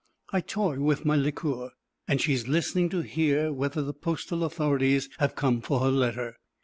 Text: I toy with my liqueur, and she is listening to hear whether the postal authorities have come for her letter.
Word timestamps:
I 0.33 0.41
toy 0.41 0.79
with 0.79 1.05
my 1.05 1.15
liqueur, 1.15 1.73
and 2.07 2.19
she 2.19 2.33
is 2.33 2.47
listening 2.47 2.89
to 2.89 3.01
hear 3.01 3.53
whether 3.53 3.83
the 3.83 3.93
postal 3.93 4.43
authorities 4.43 5.09
have 5.19 5.35
come 5.35 5.61
for 5.61 5.81
her 5.81 5.91
letter. 5.91 6.37